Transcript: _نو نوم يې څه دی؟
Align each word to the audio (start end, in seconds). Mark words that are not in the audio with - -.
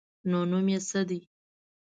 _نو 0.29 0.39
نوم 0.51 0.67
يې 0.73 0.79
څه 0.89 0.99
دی؟ 1.09 1.19